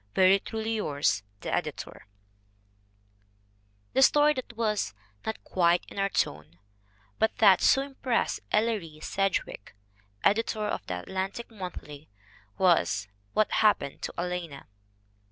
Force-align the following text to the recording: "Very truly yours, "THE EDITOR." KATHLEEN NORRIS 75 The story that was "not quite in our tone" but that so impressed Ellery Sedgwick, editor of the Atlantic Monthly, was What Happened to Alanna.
"Very 0.15 0.39
truly 0.39 0.77
yours, 0.77 1.21
"THE 1.41 1.53
EDITOR." 1.53 2.07
KATHLEEN 2.07 2.07
NORRIS 3.93 3.93
75 3.93 3.93
The 3.93 4.01
story 4.01 4.33
that 4.33 4.57
was 4.57 4.93
"not 5.27 5.43
quite 5.43 5.85
in 5.89 5.99
our 5.99 6.09
tone" 6.09 6.57
but 7.19 7.37
that 7.37 7.61
so 7.61 7.83
impressed 7.83 8.39
Ellery 8.51 8.99
Sedgwick, 8.99 9.75
editor 10.23 10.65
of 10.65 10.83
the 10.87 11.01
Atlantic 11.03 11.51
Monthly, 11.51 12.09
was 12.57 13.09
What 13.33 13.51
Happened 13.51 14.01
to 14.01 14.13
Alanna. 14.17 14.65